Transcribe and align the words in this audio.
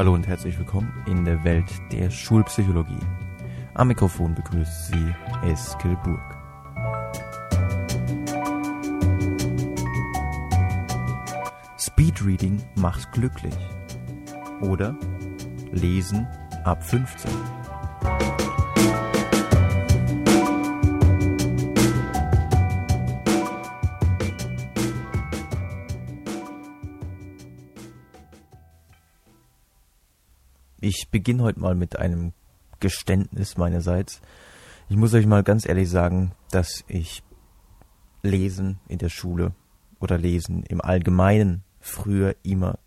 Hallo 0.00 0.14
und 0.14 0.26
herzlich 0.26 0.58
willkommen 0.58 0.90
in 1.06 1.26
der 1.26 1.44
Welt 1.44 1.70
der 1.92 2.08
Schulpsychologie. 2.08 3.04
Am 3.74 3.88
Mikrofon 3.88 4.34
begrüßt 4.34 4.86
Sie 4.86 5.14
Eskil 5.44 5.94
Burg. 6.02 6.38
Speedreading 11.78 12.62
macht 12.76 13.12
glücklich. 13.12 13.54
Oder 14.62 14.96
Lesen 15.70 16.26
ab 16.64 16.82
15. 16.82 17.30
Ich 30.90 31.08
beginne 31.08 31.44
heute 31.44 31.60
mal 31.60 31.76
mit 31.76 32.00
einem 32.00 32.32
Geständnis 32.80 33.56
meinerseits. 33.56 34.20
Ich 34.88 34.96
muss 34.96 35.14
euch 35.14 35.24
mal 35.24 35.44
ganz 35.44 35.64
ehrlich 35.64 35.88
sagen, 35.88 36.32
dass 36.50 36.82
ich 36.88 37.22
Lesen 38.24 38.80
in 38.88 38.98
der 38.98 39.08
Schule 39.08 39.54
oder 40.00 40.18
Lesen 40.18 40.64
im 40.64 40.80
Allgemeinen 40.80 41.62
früher 41.78 42.34
immer 42.42 42.80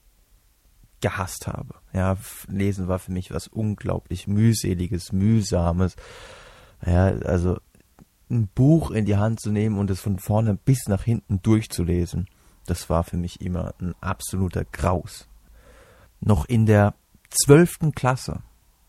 gehasst 1.00 1.48
habe. 1.48 1.76
Ja, 1.94 2.18
Lesen 2.50 2.90
war 2.90 3.00
für 3.00 3.14
mich 3.14 3.32
was 3.32 3.48
unglaublich 3.48 4.28
mühseliges, 4.28 5.14
mühsames. 5.14 5.96
Ja, 6.86 7.06
also 7.06 7.56
ein 8.30 8.50
Buch 8.54 8.92
in 8.92 9.06
die 9.06 9.16
Hand 9.16 9.40
zu 9.40 9.50
nehmen 9.50 9.78
und 9.78 9.90
es 9.90 10.02
von 10.02 10.20
vorne 10.20 10.56
bis 10.56 10.90
nach 10.90 11.04
hinten 11.04 11.42
durchzulesen, 11.42 12.28
das 12.66 12.90
war 12.90 13.06
für 13.06 13.16
mich 13.16 13.40
immer 13.40 13.74
ein 13.80 13.96
absoluter 14.02 14.66
Graus. 14.66 15.30
Noch 16.20 16.44
in 16.44 16.66
der 16.66 16.96
zwölften 17.34 17.94
Klasse 17.94 18.42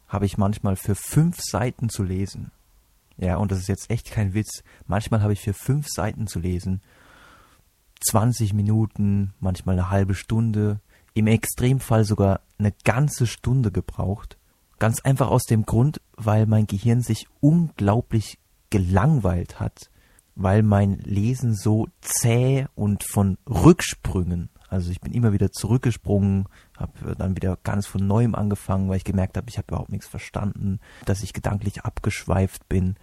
habe 0.09 0.27
ich 0.27 0.39
manchmal 0.39 0.77
für 0.77 0.95
fünf 0.95 1.39
Seiten 1.41 1.89
zu 1.89 2.03
lesen. 2.03 2.51
Ja, 3.17 3.37
und 3.37 3.51
das 3.51 3.59
ist 3.59 3.69
jetzt 3.69 3.91
echt 3.91 4.11
kein 4.11 4.35
Witz. 4.35 4.63
Manchmal 4.87 5.23
habe 5.23 5.33
ich 5.33 5.41
für 5.41 5.55
fünf 5.55 5.89
Seiten 5.89 6.27
zu 6.27 6.39
lesen 6.39 6.83
20 8.01 8.53
Minuten, 8.53 9.33
manchmal 9.41 9.77
eine 9.79 9.91
halbe 9.91 10.15
Stunde, 10.15 10.81
im 11.15 11.27
Extremfall 11.27 12.05
sogar 12.05 12.41
eine 12.59 12.73
ganze 12.85 13.27
Stunde 13.27 13.73
gebraucht. 13.73 14.37
Ganz 14.79 15.01
einfach 15.01 15.29
aus 15.29 15.45
dem 15.45 15.65
Grund, 15.65 16.01
weil 16.17 16.47
mein 16.47 16.67
Gehirn 16.67 17.01
sich 17.01 17.29
unglaublich 17.41 18.39
gelangweilt 18.69 19.61
hat, 19.61 19.91
weil 20.35 20.63
mein 20.63 20.99
Lesen 20.99 21.55
so 21.55 21.87
zäh 22.01 22.67
und 22.75 23.05
von 23.05 23.39
Rücksprüngen 23.49 24.51
also 24.75 24.91
ich 24.91 25.01
bin 25.01 25.13
immer 25.13 25.33
wieder 25.33 25.53
zurückgesprungen, 25.53 26.47
habe 26.77 27.15
dann 27.17 27.37
wieder 27.37 27.59
ganz 27.63 27.87
von 27.87 28.07
neuem 28.07 28.35
angefangen, 28.35 28.89
weil 28.89 28.97
ich 28.97 29.05
gemerkt 29.05 29.37
habe, 29.37 29.49
ich 29.49 29.59
habe 29.59 29.69
überhaupt 29.69 29.93
nichts 29.93 30.09
verstanden, 30.09 30.81
dass 31.05 31.23
ich 31.23 31.33
gedanklich 31.33 31.83
abgeschweift 31.83 32.69
bin. 32.69 32.97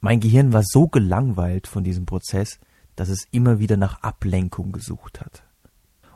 Mein 0.00 0.20
Gehirn 0.20 0.52
war 0.52 0.62
so 0.64 0.88
gelangweilt 0.88 1.66
von 1.66 1.84
diesem 1.84 2.06
Prozess, 2.06 2.58
dass 2.96 3.08
es 3.08 3.26
immer 3.30 3.58
wieder 3.58 3.76
nach 3.76 4.02
Ablenkung 4.02 4.72
gesucht 4.72 5.20
hat. 5.20 5.42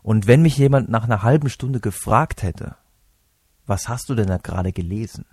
Und 0.03 0.27
wenn 0.27 0.43
mich 0.43 0.59
jemand 0.59 0.91
nach 0.91 1.05
einer 1.05 1.23
halben 1.23 1.49
Stunde 1.49 1.81
gefragt 1.81 2.43
hätte, 2.43 2.77
was 3.67 3.89
hast 3.89 4.11
du 4.11 4.15
denn 4.15 4.27
da 4.27 4.37
gerade 4.37 4.73
gelesen? 4.73 5.25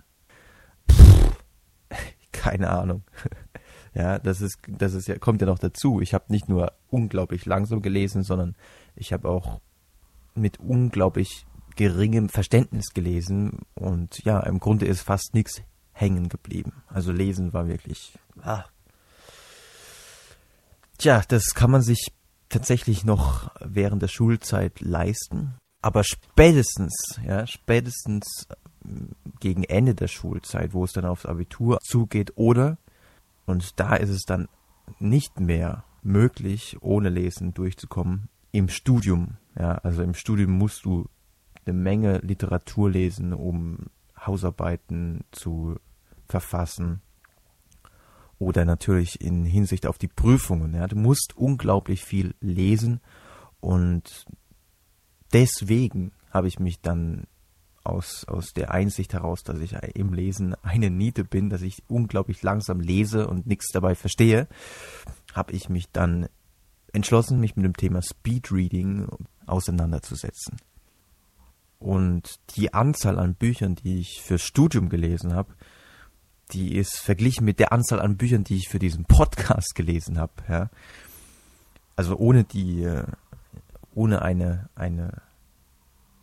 Pff, 0.90 1.36
keine 2.32 2.70
Ahnung. 2.70 3.02
Ja, 3.94 4.18
das 4.18 4.40
ist, 4.40 4.56
das 4.66 4.94
ist 4.94 5.06
ja, 5.06 5.18
kommt 5.18 5.42
ja 5.42 5.46
noch 5.46 5.58
dazu. 5.58 6.00
Ich 6.00 6.14
habe 6.14 6.24
nicht 6.28 6.48
nur 6.48 6.72
unglaublich 6.88 7.44
langsam 7.44 7.82
gelesen, 7.82 8.22
sondern 8.22 8.56
ich 8.96 9.12
habe 9.12 9.28
auch 9.28 9.60
mit 10.34 10.60
unglaublich 10.60 11.46
geringem 11.76 12.28
Verständnis 12.28 12.92
gelesen 12.94 13.60
und 13.74 14.24
ja, 14.24 14.40
im 14.40 14.60
Grunde 14.60 14.86
ist 14.86 15.02
fast 15.02 15.34
nichts 15.34 15.62
hängen 15.92 16.28
geblieben. 16.28 16.82
Also 16.88 17.12
lesen 17.12 17.52
war 17.52 17.66
wirklich. 17.66 18.18
Ah. 18.40 18.64
Tja, 20.98 21.22
das 21.28 21.54
kann 21.54 21.70
man 21.70 21.82
sich 21.82 22.12
tatsächlich 22.48 23.04
noch 23.04 23.50
während 23.60 24.02
der 24.02 24.08
Schulzeit 24.08 24.80
leisten. 24.80 25.54
Aber 25.80 26.04
spätestens, 26.04 27.20
ja, 27.26 27.46
spätestens 27.46 28.46
ähm, 28.84 29.10
gegen 29.40 29.64
Ende 29.64 29.94
der 29.94 30.08
Schulzeit, 30.08 30.72
wo 30.72 30.84
es 30.84 30.92
dann 30.92 31.04
aufs 31.04 31.26
Abitur 31.26 31.78
zugeht, 31.82 32.32
oder, 32.36 32.78
und 33.46 33.80
da 33.80 33.96
ist 33.96 34.10
es 34.10 34.22
dann 34.22 34.48
nicht 35.00 35.40
mehr 35.40 35.84
möglich, 36.02 36.76
ohne 36.80 37.08
Lesen 37.08 37.54
durchzukommen, 37.54 38.28
im 38.52 38.68
Studium. 38.68 39.38
Ja, 39.58 39.72
also 39.76 40.02
im 40.02 40.14
Studium 40.14 40.52
musst 40.52 40.84
du 40.84 41.08
eine 41.64 41.76
Menge 41.76 42.18
Literatur 42.18 42.90
lesen, 42.90 43.32
um 43.32 43.86
Hausarbeiten 44.18 45.24
zu 45.30 45.76
verfassen. 46.28 47.02
Oder 48.38 48.64
natürlich 48.64 49.20
in 49.20 49.44
Hinsicht 49.44 49.86
auf 49.86 49.98
die 49.98 50.08
Prüfungen. 50.08 50.74
Ja, 50.74 50.88
du 50.88 50.96
musst 50.96 51.36
unglaublich 51.36 52.04
viel 52.04 52.34
lesen 52.40 53.00
und 53.60 54.26
deswegen 55.32 56.12
habe 56.30 56.48
ich 56.48 56.58
mich 56.58 56.80
dann 56.80 57.26
aus, 57.84 58.24
aus 58.24 58.52
der 58.52 58.72
Einsicht 58.72 59.12
heraus, 59.12 59.42
dass 59.42 59.58
ich 59.60 59.74
im 59.94 60.12
Lesen 60.12 60.54
eine 60.62 60.90
Niete 60.90 61.24
bin, 61.24 61.50
dass 61.50 61.62
ich 61.62 61.82
unglaublich 61.88 62.42
langsam 62.42 62.80
lese 62.80 63.28
und 63.28 63.46
nichts 63.46 63.68
dabei 63.72 63.94
verstehe, 63.94 64.48
habe 65.34 65.52
ich 65.52 65.68
mich 65.68 65.90
dann 65.92 66.28
entschlossen, 66.92 67.40
mich 67.40 67.56
mit 67.56 67.64
dem 67.64 67.76
Thema 67.76 68.02
Speedreading 68.02 69.08
auseinanderzusetzen. 69.46 70.56
Und 71.78 72.38
die 72.56 72.72
Anzahl 72.74 73.18
an 73.18 73.34
Büchern, 73.34 73.74
die 73.74 73.98
ich 73.98 74.22
fürs 74.22 74.42
Studium 74.42 74.88
gelesen 74.88 75.34
habe, 75.34 75.54
die 76.52 76.76
ist 76.76 76.98
verglichen 76.98 77.44
mit 77.44 77.58
der 77.58 77.72
Anzahl 77.72 78.00
an 78.00 78.16
Büchern, 78.16 78.44
die 78.44 78.56
ich 78.56 78.68
für 78.68 78.78
diesen 78.78 79.04
Podcast 79.04 79.74
gelesen 79.74 80.18
habe. 80.18 80.32
Ja. 80.48 80.70
Also 81.96 82.16
ohne 82.16 82.44
die, 82.44 82.84
äh, 82.84 83.04
ohne 83.94 84.22
eine, 84.22 84.68
eine 84.74 85.22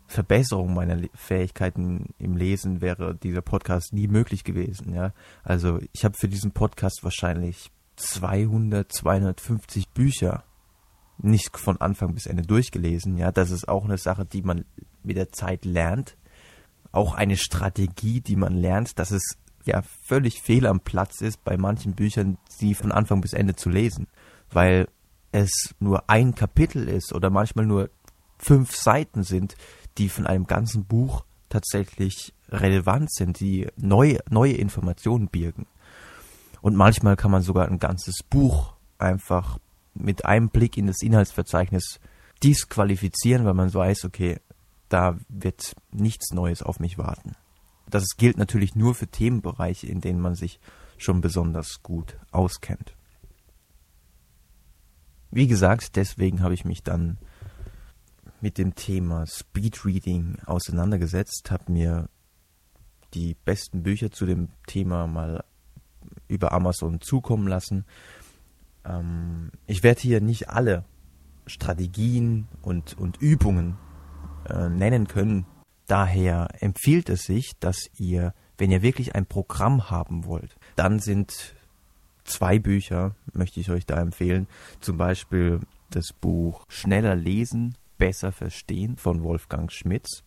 Verbesserung 0.06 0.74
meiner 0.74 0.98
Fähigkeiten 1.14 2.14
im 2.18 2.36
Lesen 2.36 2.80
wäre 2.80 3.14
dieser 3.14 3.42
Podcast 3.42 3.92
nie 3.92 4.08
möglich 4.08 4.44
gewesen. 4.44 4.94
Ja. 4.94 5.12
Also 5.44 5.78
ich 5.92 6.04
habe 6.04 6.16
für 6.16 6.28
diesen 6.28 6.52
Podcast 6.52 7.00
wahrscheinlich 7.02 7.70
200, 7.96 8.90
250 8.90 9.90
Bücher 9.90 10.44
nicht 11.22 11.56
von 11.56 11.80
Anfang 11.80 12.14
bis 12.14 12.26
Ende 12.26 12.42
durchgelesen. 12.42 13.16
Ja, 13.16 13.32
das 13.32 13.50
ist 13.50 13.68
auch 13.68 13.84
eine 13.84 13.98
Sache, 13.98 14.24
die 14.24 14.42
man 14.42 14.64
mit 15.02 15.16
der 15.16 15.32
Zeit 15.32 15.64
lernt. 15.64 16.16
Auch 16.92 17.14
eine 17.14 17.36
Strategie, 17.36 18.20
die 18.20 18.36
man 18.36 18.54
lernt, 18.56 18.98
dass 18.98 19.10
es 19.10 19.36
ja 19.64 19.82
völlig 19.82 20.40
fehl 20.40 20.66
am 20.66 20.80
Platz 20.80 21.20
ist, 21.20 21.44
bei 21.44 21.56
manchen 21.56 21.94
Büchern 21.94 22.38
sie 22.48 22.74
von 22.74 22.92
Anfang 22.92 23.20
bis 23.20 23.32
Ende 23.32 23.54
zu 23.54 23.68
lesen, 23.68 24.06
weil 24.50 24.88
es 25.32 25.74
nur 25.78 26.08
ein 26.08 26.34
Kapitel 26.34 26.88
ist 26.88 27.12
oder 27.12 27.30
manchmal 27.30 27.66
nur 27.66 27.90
fünf 28.38 28.74
Seiten 28.74 29.22
sind, 29.22 29.54
die 29.98 30.08
von 30.08 30.26
einem 30.26 30.46
ganzen 30.46 30.84
Buch 30.84 31.24
tatsächlich 31.48 32.32
relevant 32.48 33.12
sind, 33.12 33.38
die 33.40 33.68
neue, 33.76 34.20
neue 34.30 34.54
Informationen 34.54 35.28
birgen. 35.28 35.66
Und 36.62 36.76
manchmal 36.76 37.16
kann 37.16 37.30
man 37.30 37.42
sogar 37.42 37.68
ein 37.68 37.78
ganzes 37.78 38.22
Buch 38.22 38.74
einfach 38.98 39.58
mit 39.94 40.24
einem 40.24 40.48
Blick 40.48 40.76
in 40.76 40.86
das 40.86 41.02
Inhaltsverzeichnis 41.02 42.00
disqualifizieren, 42.42 43.44
weil 43.44 43.54
man 43.54 43.72
weiß, 43.72 44.04
okay, 44.04 44.40
da 44.88 45.18
wird 45.28 45.74
nichts 45.92 46.32
Neues 46.32 46.62
auf 46.62 46.80
mich 46.80 46.98
warten. 46.98 47.36
Das 47.88 48.16
gilt 48.16 48.38
natürlich 48.38 48.74
nur 48.74 48.94
für 48.94 49.08
Themenbereiche, 49.08 49.86
in 49.86 50.00
denen 50.00 50.20
man 50.20 50.34
sich 50.34 50.60
schon 50.96 51.20
besonders 51.20 51.82
gut 51.82 52.18
auskennt. 52.30 52.94
Wie 55.30 55.46
gesagt, 55.46 55.96
deswegen 55.96 56.42
habe 56.42 56.54
ich 56.54 56.64
mich 56.64 56.82
dann 56.82 57.18
mit 58.40 58.58
dem 58.58 58.74
Thema 58.74 59.26
Speedreading 59.26 60.38
auseinandergesetzt, 60.46 61.50
habe 61.50 61.70
mir 61.70 62.08
die 63.14 63.34
besten 63.44 63.82
Bücher 63.82 64.10
zu 64.10 64.26
dem 64.26 64.48
Thema 64.66 65.06
mal 65.06 65.44
über 66.28 66.52
Amazon 66.52 67.00
zukommen 67.00 67.46
lassen 67.46 67.84
ähm, 68.84 69.50
ich 69.66 69.82
werde 69.82 70.00
hier 70.00 70.20
nicht 70.20 70.48
alle 70.48 70.84
Strategien 71.46 72.48
und, 72.62 72.96
und 72.98 73.20
Übungen 73.20 73.76
äh, 74.48 74.68
nennen 74.68 75.08
können. 75.08 75.46
Daher 75.86 76.48
empfiehlt 76.60 77.08
es 77.08 77.24
sich, 77.24 77.52
dass 77.58 77.90
ihr, 77.96 78.34
wenn 78.58 78.70
ihr 78.70 78.82
wirklich 78.82 79.14
ein 79.14 79.26
Programm 79.26 79.90
haben 79.90 80.24
wollt, 80.24 80.56
dann 80.76 81.00
sind 81.00 81.54
zwei 82.24 82.58
Bücher, 82.58 83.16
möchte 83.32 83.58
ich 83.60 83.70
euch 83.70 83.86
da 83.86 84.00
empfehlen. 84.00 84.46
Zum 84.80 84.96
Beispiel 84.96 85.60
das 85.90 86.12
Buch 86.12 86.64
Schneller 86.68 87.16
lesen, 87.16 87.74
besser 87.98 88.30
verstehen 88.32 88.96
von 88.96 89.22
Wolfgang 89.22 89.72
Schmitz 89.72 90.22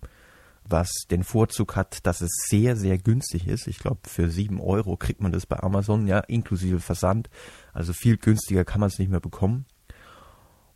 was 0.67 0.91
den 1.11 1.23
Vorzug 1.23 1.75
hat, 1.75 2.05
dass 2.05 2.21
es 2.21 2.31
sehr, 2.47 2.75
sehr 2.75 2.97
günstig 2.97 3.47
ist. 3.47 3.67
Ich 3.67 3.79
glaube, 3.79 3.99
für 4.07 4.29
sieben 4.29 4.59
Euro 4.59 4.97
kriegt 4.97 5.21
man 5.21 5.31
das 5.31 5.45
bei 5.45 5.61
Amazon, 5.61 6.07
ja, 6.07 6.19
inklusive 6.19 6.79
Versand. 6.79 7.29
Also 7.73 7.93
viel 7.93 8.17
günstiger 8.17 8.65
kann 8.65 8.79
man 8.79 8.87
es 8.87 8.99
nicht 8.99 9.11
mehr 9.11 9.19
bekommen. 9.19 9.65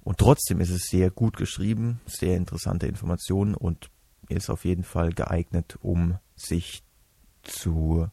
Und 0.04 0.20
trotzdem 0.20 0.62
ist 0.62 0.70
es 0.70 0.88
sehr 0.88 1.12
gut 1.12 1.36
geschrieben, 1.36 2.00
sehr 2.06 2.38
interessante 2.38 2.88
Informationen 2.88 3.56
und 3.56 3.90
ist 4.30 4.50
auf 4.50 4.66
jeden 4.66 4.84
Fall 4.84 5.12
geeignet, 5.12 5.78
um 5.82 6.18
sich 6.36 6.84
zu, 7.44 8.08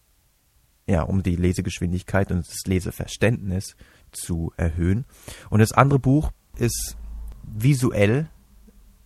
ja, 0.87 1.03
um 1.03 1.23
die 1.23 1.37
Lesegeschwindigkeit 1.37 2.33
und 2.33 2.47
das 2.47 2.67
Leseverständnis 2.67 3.77
zu 4.13 4.53
erhöhen. 4.57 5.05
Und 5.51 5.61
das 5.61 5.73
andere 5.73 5.99
Buch 5.99 6.33
ist 6.57 6.97
visuell 7.43 8.29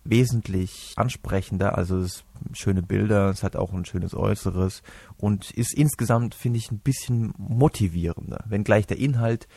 wesentlich 0.09 0.93
ansprechender, 0.95 1.77
also 1.77 1.97
es 1.99 2.23
schöne 2.53 2.81
Bilder, 2.81 3.29
es 3.29 3.43
hat 3.43 3.55
auch 3.55 3.73
ein 3.73 3.85
schönes 3.85 4.15
Äußeres 4.15 4.81
und 5.17 5.51
ist 5.51 5.73
insgesamt, 5.73 6.35
finde 6.35 6.59
ich, 6.59 6.71
ein 6.71 6.79
bisschen 6.79 7.33
motivierender, 7.37 8.43
wenngleich 8.47 8.87
der 8.87 8.99
Inhalt 8.99 9.47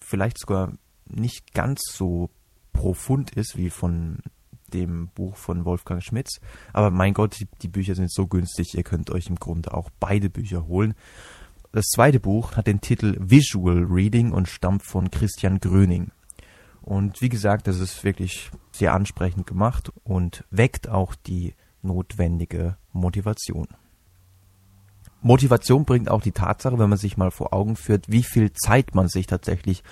vielleicht 0.00 0.38
sogar 0.38 0.72
nicht 1.06 1.54
ganz 1.54 1.80
so 1.90 2.30
profund 2.72 3.30
ist 3.30 3.56
wie 3.56 3.70
von 3.70 4.18
dem 4.72 5.08
Buch 5.08 5.36
von 5.36 5.64
Wolfgang 5.64 6.02
Schmitz. 6.02 6.40
Aber 6.72 6.90
mein 6.90 7.14
Gott, 7.14 7.38
die, 7.38 7.48
die, 7.62 7.68
Bücher 7.68 7.94
sind 7.94 8.12
so 8.12 8.26
günstig, 8.26 8.74
ihr 8.74 8.82
könnt 8.82 9.10
euch 9.10 9.28
im 9.28 9.36
Grunde 9.36 9.72
auch 9.72 9.90
beide 10.00 10.30
Bücher 10.30 10.66
holen. 10.66 10.94
Das 11.72 11.86
zweite 11.86 12.20
Buch 12.20 12.56
hat 12.56 12.66
den 12.66 12.80
Titel 12.80 13.16
Visual 13.18 13.84
Reading 13.88 14.32
und 14.32 14.48
stammt 14.48 14.82
von 14.82 15.10
Christian 15.10 15.60
Gröning. 15.60 16.10
Und 16.84 17.22
wie 17.22 17.30
gesagt, 17.30 17.66
das 17.66 17.80
ist 17.80 18.04
wirklich 18.04 18.50
sehr 18.70 18.92
ansprechend 18.92 19.46
gemacht 19.46 19.90
und 20.04 20.44
weckt 20.50 20.88
auch 20.88 21.14
die 21.14 21.54
notwendige 21.80 22.76
Motivation. 22.92 23.68
Motivation 25.22 25.86
bringt 25.86 26.10
auch 26.10 26.20
die 26.20 26.32
Tatsache, 26.32 26.78
wenn 26.78 26.90
man 26.90 26.98
sich 26.98 27.16
mal 27.16 27.30
vor 27.30 27.54
Augen 27.54 27.76
führt, 27.76 28.10
wie 28.10 28.22
viel 28.22 28.52
Zeit 28.52 28.94
man 28.94 29.08
sich 29.08 29.26
tatsächlich 29.26 29.82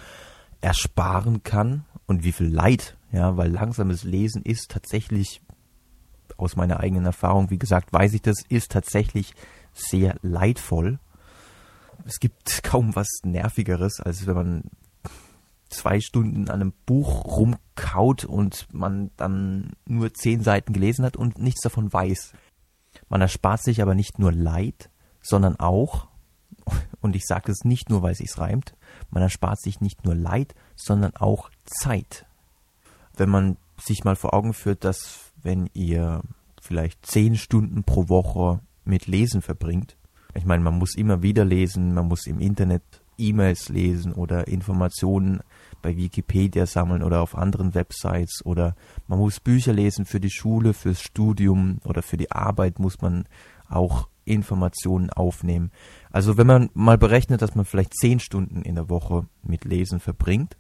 ersparen 0.60 1.42
kann 1.42 1.86
und 2.06 2.24
wie 2.24 2.32
viel 2.32 2.48
Leid, 2.48 2.98
ja, 3.10 3.38
weil 3.38 3.50
langsames 3.50 4.04
Lesen 4.04 4.42
ist 4.42 4.70
tatsächlich 4.70 5.40
aus 6.36 6.56
meiner 6.56 6.80
eigenen 6.80 7.06
Erfahrung, 7.06 7.48
wie 7.48 7.58
gesagt, 7.58 7.90
weiß 7.94 8.12
ich 8.12 8.20
das, 8.20 8.44
ist 8.50 8.72
tatsächlich 8.72 9.34
sehr 9.72 10.16
leidvoll. 10.20 10.98
Es 12.04 12.20
gibt 12.20 12.62
kaum 12.62 12.94
was 12.94 13.08
nervigeres, 13.24 14.00
als 14.00 14.26
wenn 14.26 14.34
man 14.34 14.62
zwei 15.72 16.00
Stunden 16.00 16.48
an 16.48 16.60
einem 16.60 16.72
Buch 16.86 17.24
rumkaut 17.24 18.24
und 18.24 18.66
man 18.72 19.10
dann 19.16 19.72
nur 19.86 20.12
zehn 20.14 20.42
Seiten 20.42 20.72
gelesen 20.72 21.04
hat 21.04 21.16
und 21.16 21.38
nichts 21.38 21.62
davon 21.62 21.92
weiß. 21.92 22.32
Man 23.08 23.20
erspart 23.20 23.62
sich 23.62 23.82
aber 23.82 23.94
nicht 23.94 24.18
nur 24.18 24.32
Leid, 24.32 24.90
sondern 25.20 25.56
auch, 25.56 26.08
und 27.00 27.16
ich 27.16 27.26
sage 27.26 27.50
es 27.50 27.64
nicht 27.64 27.90
nur, 27.90 28.02
weil 28.02 28.12
es 28.12 28.18
sich 28.18 28.38
reimt, 28.38 28.74
man 29.10 29.22
erspart 29.22 29.60
sich 29.60 29.80
nicht 29.80 30.04
nur 30.04 30.14
Leid, 30.14 30.54
sondern 30.76 31.16
auch 31.16 31.50
Zeit. 31.64 32.26
Wenn 33.16 33.30
man 33.30 33.56
sich 33.78 34.04
mal 34.04 34.16
vor 34.16 34.34
Augen 34.34 34.54
führt, 34.54 34.84
dass 34.84 35.32
wenn 35.42 35.68
ihr 35.74 36.22
vielleicht 36.60 37.04
zehn 37.04 37.36
Stunden 37.36 37.82
pro 37.84 38.08
Woche 38.08 38.60
mit 38.84 39.06
Lesen 39.06 39.42
verbringt, 39.42 39.96
ich 40.34 40.44
meine, 40.46 40.62
man 40.62 40.78
muss 40.78 40.94
immer 40.94 41.22
wieder 41.22 41.44
lesen, 41.44 41.92
man 41.92 42.08
muss 42.08 42.26
im 42.26 42.40
Internet 42.40 42.82
E-Mails 43.18 43.68
lesen 43.68 44.12
oder 44.12 44.48
Informationen 44.48 45.40
bei 45.82 45.96
Wikipedia 45.96 46.66
sammeln 46.66 47.02
oder 47.02 47.20
auf 47.20 47.36
anderen 47.36 47.74
Websites 47.74 48.44
oder 48.44 48.74
man 49.08 49.18
muss 49.18 49.40
Bücher 49.40 49.72
lesen 49.72 50.04
für 50.04 50.20
die 50.20 50.30
Schule, 50.30 50.72
fürs 50.72 51.02
Studium 51.02 51.78
oder 51.84 52.02
für 52.02 52.16
die 52.16 52.30
Arbeit 52.30 52.78
muss 52.78 53.00
man 53.00 53.26
auch 53.68 54.08
Informationen 54.24 55.10
aufnehmen. 55.10 55.70
Also 56.10 56.36
wenn 56.36 56.46
man 56.46 56.70
mal 56.74 56.98
berechnet, 56.98 57.42
dass 57.42 57.54
man 57.54 57.64
vielleicht 57.64 57.94
zehn 57.94 58.20
Stunden 58.20 58.62
in 58.62 58.76
der 58.76 58.88
Woche 58.88 59.26
mit 59.42 59.64
Lesen 59.64 60.00
verbringt, 60.00 60.56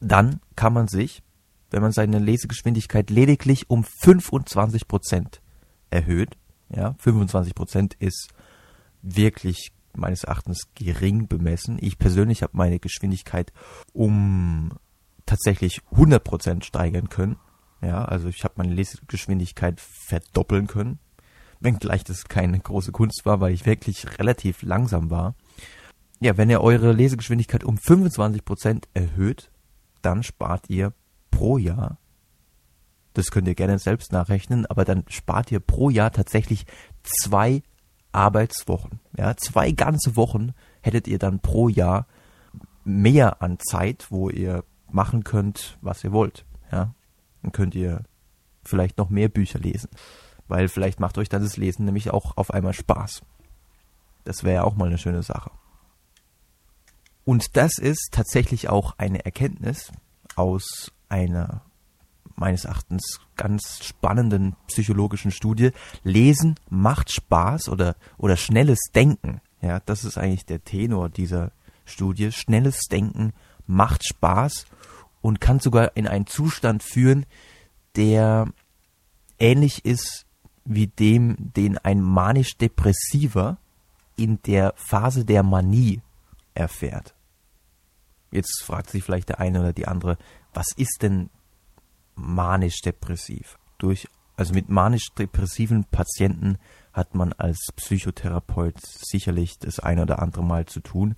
dann 0.00 0.40
kann 0.54 0.74
man 0.74 0.88
sich, 0.88 1.22
wenn 1.70 1.82
man 1.82 1.92
seine 1.92 2.18
Lesegeschwindigkeit 2.18 3.10
lediglich 3.10 3.70
um 3.70 3.84
25 3.84 4.86
Prozent 4.86 5.40
erhöht, 5.90 6.36
ja, 6.68 6.94
25 6.98 7.54
Prozent 7.54 7.94
ist 7.94 8.28
wirklich 9.00 9.72
meines 9.98 10.24
Erachtens 10.24 10.68
gering 10.74 11.28
bemessen. 11.28 11.78
Ich 11.80 11.98
persönlich 11.98 12.42
habe 12.42 12.56
meine 12.56 12.78
Geschwindigkeit 12.78 13.52
um 13.92 14.72
tatsächlich 15.26 15.82
100% 15.92 16.64
steigern 16.64 17.08
können. 17.08 17.36
Ja, 17.80 18.04
also 18.04 18.28
ich 18.28 18.44
habe 18.44 18.54
meine 18.56 18.74
Lesegeschwindigkeit 18.74 19.80
verdoppeln 19.80 20.66
können. 20.66 20.98
Wenngleich 21.60 22.04
das 22.04 22.24
keine 22.24 22.58
große 22.58 22.92
Kunst 22.92 23.24
war, 23.24 23.40
weil 23.40 23.52
ich 23.52 23.66
wirklich 23.66 24.18
relativ 24.18 24.62
langsam 24.62 25.10
war. 25.10 25.34
Ja, 26.20 26.36
wenn 26.36 26.50
ihr 26.50 26.60
eure 26.60 26.92
Lesegeschwindigkeit 26.92 27.62
um 27.62 27.76
25% 27.76 28.84
erhöht, 28.94 29.50
dann 30.02 30.22
spart 30.22 30.68
ihr 30.68 30.92
pro 31.30 31.58
Jahr, 31.58 31.98
das 33.14 33.30
könnt 33.30 33.48
ihr 33.48 33.54
gerne 33.54 33.78
selbst 33.78 34.12
nachrechnen, 34.12 34.66
aber 34.66 34.84
dann 34.84 35.04
spart 35.08 35.50
ihr 35.50 35.60
pro 35.60 35.90
Jahr 35.90 36.12
tatsächlich 36.12 36.66
zwei 37.02 37.62
Arbeitswochen. 38.18 38.98
Ja, 39.16 39.36
zwei 39.36 39.70
ganze 39.70 40.16
Wochen 40.16 40.52
hättet 40.82 41.06
ihr 41.06 41.20
dann 41.20 41.38
pro 41.38 41.68
Jahr 41.68 42.06
mehr 42.84 43.40
an 43.42 43.58
Zeit, 43.60 44.08
wo 44.10 44.28
ihr 44.28 44.64
machen 44.90 45.22
könnt, 45.22 45.78
was 45.82 46.02
ihr 46.02 46.10
wollt. 46.10 46.44
Ja, 46.72 46.94
dann 47.42 47.52
könnt 47.52 47.76
ihr 47.76 48.02
vielleicht 48.64 48.98
noch 48.98 49.08
mehr 49.08 49.28
Bücher 49.28 49.60
lesen, 49.60 49.88
weil 50.48 50.68
vielleicht 50.68 50.98
macht 50.98 51.16
euch 51.16 51.28
dann 51.28 51.42
das 51.42 51.56
Lesen 51.56 51.84
nämlich 51.84 52.10
auch 52.10 52.36
auf 52.36 52.50
einmal 52.52 52.74
Spaß. 52.74 53.22
Das 54.24 54.42
wäre 54.42 54.56
ja 54.56 54.64
auch 54.64 54.74
mal 54.74 54.88
eine 54.88 54.98
schöne 54.98 55.22
Sache. 55.22 55.52
Und 57.24 57.56
das 57.56 57.78
ist 57.78 58.08
tatsächlich 58.10 58.68
auch 58.68 58.94
eine 58.98 59.24
Erkenntnis 59.24 59.92
aus 60.34 60.92
einer 61.08 61.62
meines 62.38 62.64
Erachtens 62.64 63.20
ganz 63.36 63.84
spannenden 63.84 64.56
psychologischen 64.66 65.30
Studie. 65.30 65.70
Lesen 66.02 66.54
macht 66.68 67.12
Spaß 67.12 67.68
oder, 67.68 67.96
oder 68.16 68.36
schnelles 68.36 68.78
Denken. 68.94 69.40
Ja, 69.60 69.80
das 69.80 70.04
ist 70.04 70.18
eigentlich 70.18 70.46
der 70.46 70.64
Tenor 70.64 71.08
dieser 71.08 71.52
Studie. 71.84 72.32
Schnelles 72.32 72.86
Denken 72.90 73.32
macht 73.66 74.06
Spaß 74.06 74.66
und 75.20 75.40
kann 75.40 75.60
sogar 75.60 75.96
in 75.96 76.06
einen 76.06 76.26
Zustand 76.26 76.82
führen, 76.82 77.26
der 77.96 78.46
ähnlich 79.38 79.84
ist 79.84 80.26
wie 80.64 80.86
dem, 80.86 81.36
den 81.38 81.78
ein 81.78 82.00
manisch-depressiver 82.00 83.58
in 84.16 84.40
der 84.42 84.74
Phase 84.76 85.24
der 85.24 85.42
Manie 85.42 86.02
erfährt. 86.54 87.14
Jetzt 88.30 88.62
fragt 88.62 88.90
sich 88.90 89.02
vielleicht 89.02 89.30
der 89.30 89.40
eine 89.40 89.60
oder 89.60 89.72
die 89.72 89.88
andere, 89.88 90.18
was 90.52 90.66
ist 90.76 90.98
denn 91.02 91.30
manisch-depressiv. 92.18 93.58
Durch, 93.78 94.08
also 94.36 94.54
mit 94.54 94.68
manisch-depressiven 94.68 95.84
Patienten 95.84 96.58
hat 96.92 97.14
man 97.14 97.32
als 97.32 97.58
Psychotherapeut 97.76 98.76
sicherlich 98.80 99.58
das 99.58 99.78
ein 99.78 100.00
oder 100.00 100.20
andere 100.20 100.44
Mal 100.44 100.66
zu 100.66 100.80
tun. 100.80 101.14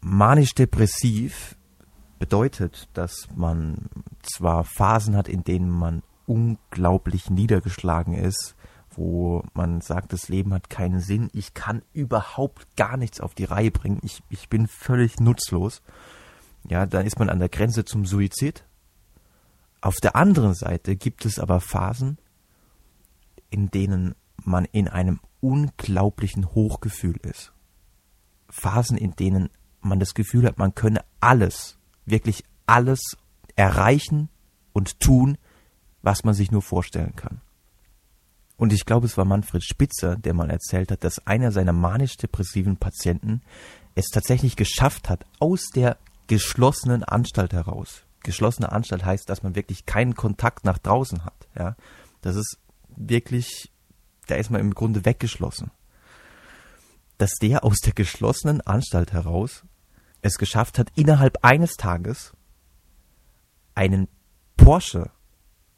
Manisch-depressiv 0.00 1.56
bedeutet, 2.18 2.88
dass 2.94 3.28
man 3.34 3.88
zwar 4.22 4.64
Phasen 4.64 5.16
hat, 5.16 5.28
in 5.28 5.42
denen 5.42 5.70
man 5.70 6.02
unglaublich 6.26 7.30
niedergeschlagen 7.30 8.14
ist, 8.14 8.54
wo 8.90 9.42
man 9.54 9.80
sagt, 9.80 10.12
das 10.12 10.28
Leben 10.28 10.52
hat 10.52 10.70
keinen 10.70 11.00
Sinn, 11.00 11.30
ich 11.32 11.54
kann 11.54 11.82
überhaupt 11.92 12.76
gar 12.76 12.96
nichts 12.96 13.20
auf 13.20 13.34
die 13.34 13.44
Reihe 13.44 13.70
bringen, 13.70 14.00
ich, 14.02 14.22
ich 14.28 14.48
bin 14.48 14.66
völlig 14.68 15.18
nutzlos. 15.20 15.82
Ja, 16.68 16.86
dann 16.86 17.06
ist 17.06 17.18
man 17.18 17.30
an 17.30 17.38
der 17.38 17.48
Grenze 17.48 17.84
zum 17.84 18.04
Suizid. 18.04 18.64
Auf 19.80 19.96
der 19.96 20.16
anderen 20.16 20.54
Seite 20.54 20.96
gibt 20.96 21.24
es 21.24 21.38
aber 21.38 21.60
Phasen, 21.60 22.18
in 23.50 23.70
denen 23.70 24.14
man 24.44 24.64
in 24.66 24.88
einem 24.88 25.20
unglaublichen 25.40 26.54
Hochgefühl 26.54 27.16
ist. 27.22 27.52
Phasen, 28.48 28.96
in 28.96 29.16
denen 29.16 29.48
man 29.80 30.00
das 30.00 30.14
Gefühl 30.14 30.46
hat, 30.46 30.58
man 30.58 30.74
könne 30.74 31.04
alles, 31.20 31.78
wirklich 32.04 32.44
alles 32.66 33.16
erreichen 33.56 34.28
und 34.72 35.00
tun, 35.00 35.38
was 36.02 36.24
man 36.24 36.34
sich 36.34 36.50
nur 36.50 36.62
vorstellen 36.62 37.16
kann. 37.16 37.40
Und 38.56 38.74
ich 38.74 38.84
glaube, 38.84 39.06
es 39.06 39.16
war 39.16 39.24
Manfred 39.24 39.64
Spitzer, 39.64 40.16
der 40.16 40.34
mal 40.34 40.50
erzählt 40.50 40.90
hat, 40.90 41.02
dass 41.02 41.26
einer 41.26 41.50
seiner 41.50 41.72
manisch-depressiven 41.72 42.76
Patienten 42.76 43.40
es 43.94 44.08
tatsächlich 44.08 44.56
geschafft 44.56 45.08
hat, 45.08 45.24
aus 45.38 45.68
der 45.74 45.96
geschlossenen 46.26 47.02
Anstalt 47.02 47.54
heraus, 47.54 48.04
geschlossene 48.22 48.70
Anstalt 48.72 49.04
heißt, 49.04 49.28
dass 49.28 49.42
man 49.42 49.54
wirklich 49.54 49.86
keinen 49.86 50.14
Kontakt 50.14 50.64
nach 50.64 50.78
draußen 50.78 51.24
hat. 51.24 51.48
Ja, 51.58 51.76
das 52.20 52.36
ist 52.36 52.58
wirklich, 52.88 53.72
da 54.26 54.36
ist 54.36 54.50
man 54.50 54.60
im 54.60 54.74
Grunde 54.74 55.04
weggeschlossen. 55.04 55.70
Dass 57.18 57.32
der 57.40 57.64
aus 57.64 57.78
der 57.78 57.92
geschlossenen 57.92 58.60
Anstalt 58.62 59.12
heraus 59.12 59.64
es 60.22 60.38
geschafft 60.38 60.78
hat, 60.78 60.90
innerhalb 60.96 61.44
eines 61.44 61.76
Tages 61.76 62.32
einen 63.74 64.08
Porsche 64.56 65.10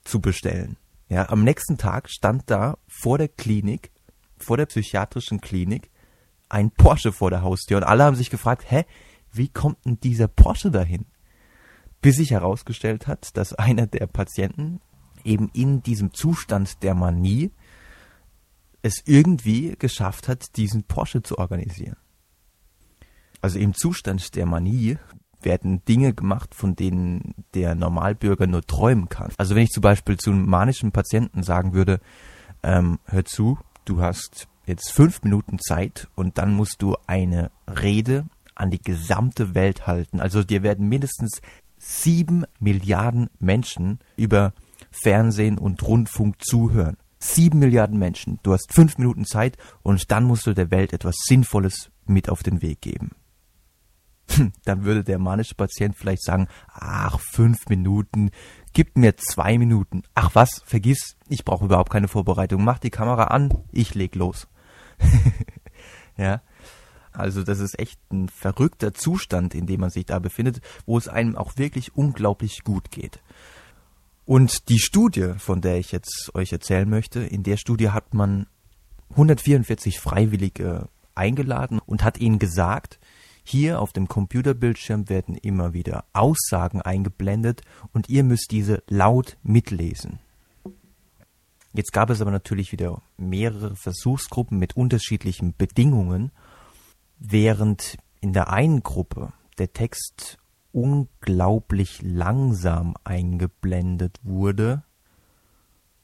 zu 0.04 0.20
bestellen. 0.20 0.76
Ja, 1.08 1.28
am 1.28 1.44
nächsten 1.44 1.78
Tag 1.78 2.08
stand 2.10 2.50
da 2.50 2.78
vor 2.88 3.18
der 3.18 3.28
Klinik, 3.28 3.92
vor 4.38 4.56
der 4.56 4.66
psychiatrischen 4.66 5.40
Klinik, 5.40 5.90
ein 6.48 6.70
Porsche 6.70 7.12
vor 7.12 7.30
der 7.30 7.42
Haustür 7.42 7.78
und 7.78 7.84
alle 7.84 8.04
haben 8.04 8.16
sich 8.16 8.30
gefragt, 8.30 8.70
hä, 8.70 8.84
wie 9.30 9.48
kommt 9.48 9.84
denn 9.84 10.00
dieser 10.00 10.28
Porsche 10.28 10.70
dahin? 10.70 11.06
Bis 12.02 12.16
sich 12.16 12.32
herausgestellt 12.32 13.06
hat, 13.06 13.36
dass 13.36 13.54
einer 13.54 13.86
der 13.86 14.06
Patienten 14.06 14.80
eben 15.24 15.48
in 15.54 15.82
diesem 15.82 16.12
Zustand 16.12 16.82
der 16.82 16.94
Manie 16.94 17.52
es 18.82 19.02
irgendwie 19.06 19.76
geschafft 19.78 20.28
hat, 20.28 20.56
diesen 20.56 20.82
Porsche 20.82 21.22
zu 21.22 21.38
organisieren. 21.38 21.96
Also 23.40 23.58
im 23.58 23.74
Zustand 23.74 24.34
der 24.34 24.46
Manie 24.46 24.98
werden 25.40 25.84
Dinge 25.84 26.12
gemacht, 26.14 26.54
von 26.54 26.76
denen 26.76 27.34
der 27.54 27.74
Normalbürger 27.74 28.46
nur 28.46 28.62
träumen 28.62 29.08
kann. 29.08 29.32
Also 29.38 29.54
wenn 29.54 29.64
ich 29.64 29.70
zum 29.70 29.80
Beispiel 29.80 30.16
zu 30.16 30.30
einem 30.30 30.48
manischen 30.48 30.92
Patienten 30.92 31.42
sagen 31.42 31.72
würde, 31.72 32.00
ähm, 32.62 32.98
hör 33.06 33.24
zu, 33.24 33.58
du 33.84 34.00
hast 34.00 34.48
jetzt 34.66 34.92
fünf 34.92 35.22
Minuten 35.22 35.58
Zeit 35.58 36.08
und 36.14 36.38
dann 36.38 36.54
musst 36.54 36.82
du 36.82 36.96
eine 37.06 37.50
Rede 37.68 38.26
an 38.54 38.70
die 38.70 38.80
gesamte 38.80 39.54
Welt 39.54 39.86
halten. 39.86 40.20
Also 40.20 40.44
dir 40.44 40.62
werden 40.62 40.88
mindestens 40.88 41.40
sieben 41.82 42.44
Milliarden 42.60 43.28
Menschen 43.40 43.98
über 44.16 44.52
Fernsehen 44.90 45.58
und 45.58 45.82
Rundfunk 45.82 46.36
zuhören. 46.42 46.96
Sieben 47.18 47.58
Milliarden 47.58 47.98
Menschen. 47.98 48.38
Du 48.42 48.52
hast 48.52 48.72
fünf 48.72 48.98
Minuten 48.98 49.24
Zeit 49.24 49.56
und 49.82 50.10
dann 50.10 50.24
musst 50.24 50.46
du 50.46 50.54
der 50.54 50.70
Welt 50.70 50.92
etwas 50.92 51.16
Sinnvolles 51.24 51.90
mit 52.06 52.28
auf 52.28 52.42
den 52.42 52.62
Weg 52.62 52.80
geben. 52.80 53.10
Dann 54.64 54.84
würde 54.84 55.02
der 55.02 55.18
manische 55.18 55.54
Patient 55.56 55.96
vielleicht 55.96 56.22
sagen, 56.22 56.46
ach, 56.72 57.18
fünf 57.18 57.66
Minuten, 57.68 58.30
gib 58.72 58.96
mir 58.96 59.16
zwei 59.16 59.58
Minuten. 59.58 60.04
Ach 60.14 60.30
was, 60.34 60.62
vergiss, 60.64 61.16
ich 61.28 61.44
brauche 61.44 61.64
überhaupt 61.64 61.90
keine 61.90 62.08
Vorbereitung. 62.08 62.64
Mach 62.64 62.78
die 62.78 62.90
Kamera 62.90 63.24
an, 63.24 63.52
ich 63.72 63.94
leg 63.94 64.14
los. 64.14 64.48
ja. 66.16 66.42
Also 67.12 67.42
das 67.42 67.60
ist 67.60 67.78
echt 67.78 68.00
ein 68.10 68.28
verrückter 68.28 68.94
Zustand, 68.94 69.54
in 69.54 69.66
dem 69.66 69.80
man 69.80 69.90
sich 69.90 70.06
da 70.06 70.18
befindet, 70.18 70.60
wo 70.86 70.96
es 70.96 71.08
einem 71.08 71.36
auch 71.36 71.56
wirklich 71.56 71.94
unglaublich 71.96 72.64
gut 72.64 72.90
geht. 72.90 73.20
Und 74.24 74.68
die 74.68 74.78
Studie, 74.78 75.34
von 75.38 75.60
der 75.60 75.78
ich 75.78 75.92
jetzt 75.92 76.30
euch 76.34 76.52
erzählen 76.52 76.88
möchte, 76.88 77.20
in 77.20 77.42
der 77.42 77.56
Studie 77.56 77.90
hat 77.90 78.14
man 78.14 78.46
144 79.10 79.98
Freiwillige 80.00 80.88
eingeladen 81.14 81.80
und 81.84 82.02
hat 82.02 82.18
ihnen 82.18 82.38
gesagt, 82.38 82.98
hier 83.44 83.80
auf 83.80 83.92
dem 83.92 84.08
Computerbildschirm 84.08 85.08
werden 85.08 85.34
immer 85.34 85.74
wieder 85.74 86.04
Aussagen 86.12 86.80
eingeblendet 86.80 87.62
und 87.92 88.08
ihr 88.08 88.22
müsst 88.22 88.52
diese 88.52 88.82
laut 88.88 89.36
mitlesen. 89.42 90.20
Jetzt 91.74 91.92
gab 91.92 92.10
es 92.10 92.20
aber 92.20 92.30
natürlich 92.30 92.70
wieder 92.70 93.02
mehrere 93.16 93.74
Versuchsgruppen 93.76 94.58
mit 94.58 94.76
unterschiedlichen 94.76 95.54
Bedingungen, 95.56 96.30
während 97.30 97.96
in 98.20 98.32
der 98.32 98.52
einen 98.52 98.82
Gruppe 98.82 99.32
der 99.58 99.72
Text 99.72 100.38
unglaublich 100.72 102.00
langsam 102.02 102.94
eingeblendet 103.04 104.18
wurde, 104.22 104.82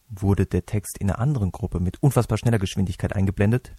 wurde 0.09 0.47
der 0.47 0.67
Text 0.67 0.99
in 0.99 1.09
der 1.09 1.19
anderen 1.19 1.53
Gruppe 1.53 1.81
mit 1.81 2.03
unfassbar 2.03 2.39
schneller 2.39 2.59
Geschwindigkeit 2.59 3.15
eingeblendet 3.15 3.75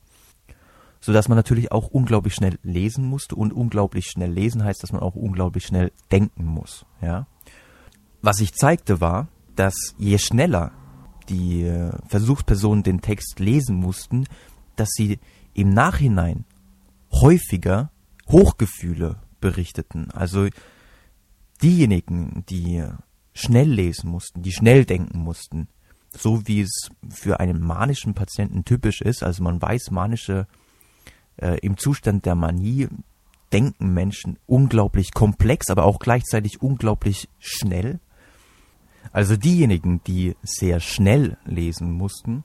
so 1.01 1.13
dass 1.13 1.27
man 1.27 1.37
natürlich 1.37 1.71
auch 1.71 1.87
unglaublich 1.87 2.33
schnell 2.33 2.59
lesen 2.63 3.05
musste 3.05 3.35
und 3.35 3.53
unglaublich 3.53 4.07
schnell 4.07 4.31
lesen 4.31 4.63
heißt, 4.63 4.83
dass 4.83 4.91
man 4.91 5.01
auch 5.01 5.15
unglaublich 5.15 5.65
schnell 5.65 5.91
denken 6.11 6.45
muss, 6.45 6.85
ja. 7.01 7.27
Was 8.21 8.41
ich 8.41 8.53
zeigte 8.53 8.99
war, 8.99 9.29
dass 9.55 9.95
je 9.97 10.17
schneller 10.17 10.71
die 11.29 11.63
äh, 11.63 11.91
Versuchspersonen 12.07 12.83
den 12.83 12.99
Text 13.01 13.39
lesen 13.39 13.77
mussten, 13.77 14.25
dass 14.75 14.89
sie 14.91 15.19
im 15.53 15.69
Nachhinein 15.69 16.43
häufiger 17.11 17.91
Hochgefühle 18.27 19.19
berichteten. 19.41 20.11
Also 20.11 20.47
diejenigen, 21.61 22.43
die 22.49 22.83
schnell 23.33 23.69
lesen 23.69 24.09
mussten, 24.09 24.41
die 24.41 24.51
schnell 24.51 24.85
denken 24.85 25.19
mussten, 25.19 25.67
so 26.11 26.47
wie 26.47 26.61
es 26.61 26.89
für 27.09 27.39
einen 27.39 27.61
manischen 27.61 28.13
Patienten 28.13 28.65
typisch 28.65 29.01
ist. 29.01 29.23
Also 29.23 29.43
man 29.43 29.61
weiß, 29.61 29.91
manische 29.91 30.47
äh, 31.37 31.57
im 31.59 31.77
Zustand 31.77 32.25
der 32.25 32.35
Manie 32.35 32.87
denken 33.51 33.93
Menschen 33.93 34.37
unglaublich 34.45 35.13
komplex, 35.13 35.69
aber 35.69 35.85
auch 35.85 35.99
gleichzeitig 35.99 36.61
unglaublich 36.61 37.29
schnell. 37.39 37.99
Also 39.11 39.35
diejenigen, 39.37 40.03
die 40.05 40.35
sehr 40.43 40.79
schnell 40.79 41.37
lesen 41.45 41.91
mussten, 41.91 42.43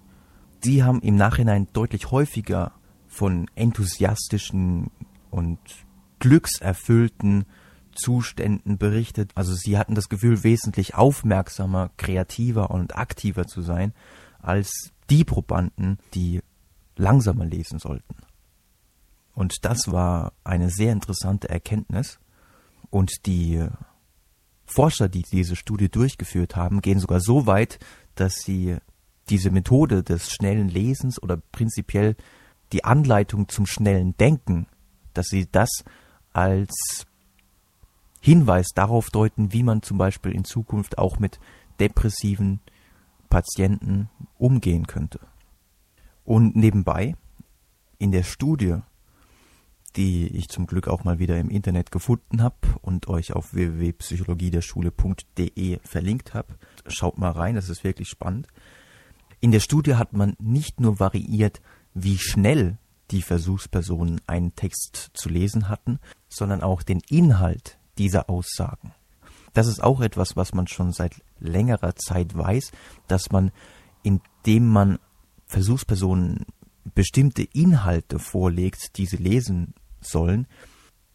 die 0.65 0.83
haben 0.83 1.01
im 1.03 1.17
Nachhinein 1.17 1.69
deutlich 1.73 2.11
häufiger 2.11 2.73
von 3.15 3.49
enthusiastischen 3.55 4.91
und 5.31 5.59
glückserfüllten 6.19 7.45
Zuständen 7.95 8.77
berichtet. 8.77 9.31
Also 9.35 9.55
sie 9.55 9.79
hatten 9.79 9.95
das 9.95 10.09
Gefühl, 10.09 10.43
wesentlich 10.43 10.95
aufmerksamer, 10.95 11.91
kreativer 11.97 12.71
und 12.71 12.97
aktiver 12.97 13.47
zu 13.47 13.63
sein 13.63 13.93
als 14.41 14.91
die 15.11 15.25
Probanden, 15.25 15.99
die 16.13 16.41
langsamer 16.97 17.45
lesen 17.45 17.79
sollten. 17.79 18.17
Und 19.33 19.65
das 19.65 19.91
war 19.91 20.33
eine 20.43 20.71
sehr 20.71 20.93
interessante 20.93 21.49
Erkenntnis. 21.49 22.19
Und 22.91 23.27
die 23.27 23.65
Forscher, 24.65 25.09
die 25.09 25.23
diese 25.23 25.57
Studie 25.57 25.89
durchgeführt 25.89 26.57
haben, 26.57 26.81
gehen 26.81 26.99
sogar 26.99 27.21
so 27.21 27.47
weit, 27.47 27.79
dass 28.15 28.35
sie 28.37 28.77
diese 29.29 29.51
Methode 29.51 30.03
des 30.03 30.31
schnellen 30.31 30.69
Lesens 30.69 31.23
oder 31.23 31.37
prinzipiell 31.37 32.17
die 32.75 32.85
Anleitung 32.85 33.49
zum 33.49 33.67
schnellen 33.67 34.17
Denken, 34.17 34.67
dass 35.15 35.29
sie 35.29 35.47
das 35.51 35.71
als 36.33 37.07
Hinweis 38.21 38.69
darauf 38.75 39.11
deuten, 39.11 39.53
wie 39.53 39.63
man 39.63 39.83
zum 39.83 39.97
Beispiel 39.97 40.33
in 40.33 40.45
Zukunft 40.45 40.99
auch 40.99 41.19
mit 41.19 41.39
depressiven 41.81 42.61
Patienten 43.31 44.11
umgehen 44.37 44.87
könnte. 44.87 45.21
Und 46.25 46.57
nebenbei, 46.57 47.17
in 47.99 48.13
der 48.13 48.25
Studie 48.25 48.81
die 49.97 50.29
ich 50.37 50.49
zum 50.49 50.67
Glück 50.67 50.89
auch 50.89 51.05
mal 51.05 51.21
wieder 51.21 51.39
im 51.39 51.51
Internet 51.51 51.93
gefunden 51.93 52.43
habe 52.43 52.57
und 52.83 53.07
euch 53.09 53.33
auf 53.33 53.55
www.psychologiederschule.de 53.55 55.79
verlinkt 55.83 56.35
habe. 56.35 56.59
Schaut 56.87 57.17
mal 57.19 57.31
rein, 57.31 57.55
das 57.55 57.69
ist 57.69 57.85
wirklich 57.85 58.09
spannend. 58.09 58.49
In 59.41 59.53
der 59.53 59.61
Studie 59.61 59.95
hat 59.95 60.13
man 60.13 60.35
nicht 60.41 60.81
nur 60.81 60.99
variiert, 60.99 61.63
wie 61.95 62.19
schnell 62.19 62.79
die 63.11 63.23
Versuchspersonen 63.23 64.21
einen 64.27 64.55
Text 64.55 65.11
zu 65.15 65.29
lesen 65.29 65.69
hatten, 65.69 66.01
sondern 66.29 66.63
auch 66.63 66.83
den 66.83 67.01
Inhalt 67.09 67.79
dieser 67.99 68.29
Aussagen. 68.29 68.93
Das 69.53 69.69
ist 69.69 69.83
auch 69.83 70.01
etwas, 70.01 70.37
was 70.37 70.53
man 70.53 70.67
schon 70.67 70.93
seit 70.93 71.23
längerer 71.39 71.95
Zeit 71.95 72.37
weiß, 72.37 72.73
dass 73.07 73.31
man, 73.31 73.53
indem 74.03 74.67
man 74.67 74.99
Versuchspersonen 75.47 76.47
bestimmte 76.95 77.43
Inhalte 77.43 78.19
vorlegt, 78.19 78.99
die 78.99 79.07
sie 79.07 79.17
lesen 79.17 79.75
sollen, 80.01 80.47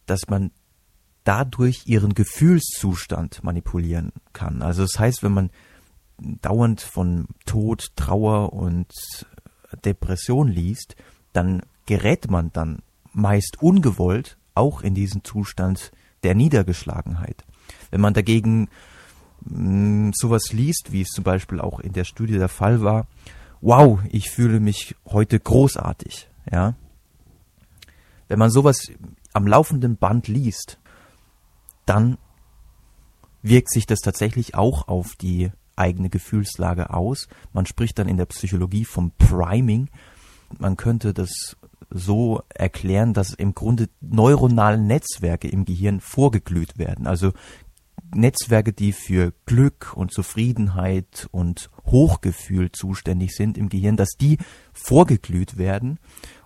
dass 0.06 0.28
man 0.28 0.50
dadurch 1.24 1.86
ihren 1.86 2.14
Gefühlszustand 2.14 3.44
manipulieren 3.44 4.12
kann. 4.32 4.62
Also 4.62 4.82
das 4.82 4.98
heißt, 4.98 5.22
wenn 5.22 5.32
man 5.32 5.50
dauernd 6.18 6.80
von 6.80 7.26
Tod, 7.46 7.92
Trauer 7.96 8.52
und 8.52 8.92
Depression 9.84 10.48
liest, 10.48 10.96
dann 11.32 11.62
gerät 11.86 12.30
man 12.30 12.52
dann 12.52 12.82
meist 13.12 13.62
ungewollt 13.62 14.36
auch 14.54 14.82
in 14.82 14.94
diesen 14.94 15.24
Zustand 15.24 15.92
der 16.22 16.34
Niedergeschlagenheit. 16.34 17.44
Wenn 17.90 18.00
man 18.00 18.14
dagegen 18.14 18.68
mh, 19.44 20.08
mm, 20.08 20.12
sowas 20.14 20.52
liest, 20.52 20.92
wie 20.92 21.02
es 21.02 21.08
zum 21.08 21.24
Beispiel 21.24 21.60
auch 21.60 21.80
in 21.80 21.92
der 21.92 22.04
Studie 22.04 22.38
der 22.38 22.48
Fall 22.48 22.82
war, 22.82 23.06
wow, 23.60 24.00
ich 24.10 24.30
fühle 24.30 24.60
mich 24.60 24.96
heute 25.06 25.38
großartig, 25.38 26.28
ja, 26.50 26.74
wenn 28.28 28.38
man 28.38 28.50
sowas 28.50 28.92
am 29.32 29.46
laufenden 29.46 29.96
Band 29.96 30.28
liest, 30.28 30.78
dann 31.84 32.16
wirkt 33.42 33.70
sich 33.70 33.86
das 33.86 34.00
tatsächlich 34.00 34.54
auch 34.54 34.86
auf 34.86 35.16
die 35.16 35.50
eigene 35.80 36.10
Gefühlslage 36.10 36.90
aus. 36.90 37.26
Man 37.52 37.66
spricht 37.66 37.98
dann 37.98 38.08
in 38.08 38.16
der 38.16 38.26
Psychologie 38.26 38.84
vom 38.84 39.12
Priming. 39.12 39.88
Man 40.58 40.76
könnte 40.76 41.14
das 41.14 41.56
so 41.90 42.42
erklären, 42.54 43.14
dass 43.14 43.34
im 43.34 43.54
Grunde 43.54 43.88
neuronale 44.00 44.78
Netzwerke 44.78 45.48
im 45.48 45.64
Gehirn 45.64 46.00
vorgeglüht 46.00 46.78
werden. 46.78 47.06
Also 47.06 47.32
Netzwerke, 48.14 48.72
die 48.72 48.92
für 48.92 49.32
Glück 49.46 49.92
und 49.94 50.12
Zufriedenheit 50.12 51.28
und 51.32 51.70
Hochgefühl 51.86 52.70
zuständig 52.72 53.32
sind 53.34 53.58
im 53.58 53.68
Gehirn, 53.68 53.96
dass 53.96 54.10
die 54.20 54.38
vorgeglüht 54.72 55.58
werden 55.58 55.98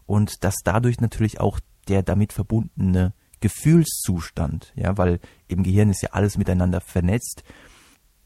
und 0.06 0.44
dass 0.44 0.56
dadurch 0.64 1.00
natürlich 1.00 1.40
auch 1.40 1.60
der 1.88 2.02
damit 2.02 2.32
verbundene 2.32 3.12
Gefühlszustand, 3.40 4.72
ja, 4.74 4.96
weil 4.96 5.20
im 5.48 5.62
Gehirn 5.62 5.90
ist 5.90 6.02
ja 6.02 6.10
alles 6.12 6.38
miteinander 6.38 6.80
vernetzt, 6.80 7.44